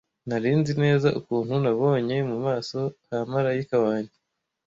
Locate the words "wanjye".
3.85-4.15